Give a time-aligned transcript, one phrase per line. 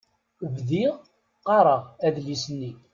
[0.55, 0.93] Bdiɣ
[1.39, 2.71] qqaṛeɣ adlis-nni.